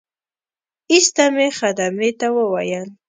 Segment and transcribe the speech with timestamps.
[0.91, 2.87] ایسته مې خدمې ته وویل.